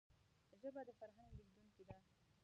[0.61, 1.95] ژبه د فرهنګ لېږدونکی ده